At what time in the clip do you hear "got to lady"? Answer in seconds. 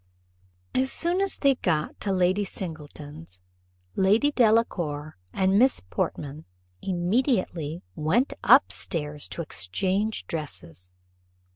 1.53-2.43